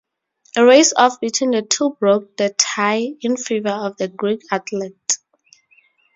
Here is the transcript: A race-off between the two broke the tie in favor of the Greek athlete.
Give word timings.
A 0.57 0.65
race-off 0.65 1.19
between 1.19 1.51
the 1.51 1.61
two 1.61 1.91
broke 1.99 2.35
the 2.35 2.49
tie 2.57 3.09
in 3.21 3.37
favor 3.37 3.69
of 3.69 3.97
the 3.97 4.07
Greek 4.07 4.39
athlete. 4.49 5.19